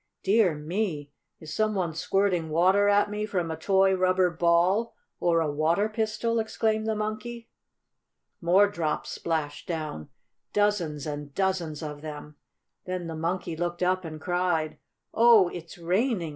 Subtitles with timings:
[0.23, 1.11] "Dear me!
[1.39, 5.87] is some one squirting water at me from a toy rubber ball or a water
[5.89, 7.51] pistol?" exclaimed the Monkey.
[8.41, 10.09] More drops splashed down,
[10.53, 12.37] dozens and dozens of them.
[12.85, 14.79] Then the Monkey looked up and cried:
[15.13, 16.29] "Oh, it's raining!